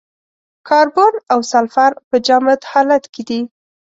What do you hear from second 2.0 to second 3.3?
په جامد حالت کې